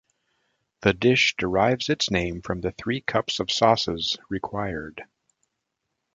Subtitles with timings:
[0.81, 5.03] The dish derives its name from the three cups of sauces required.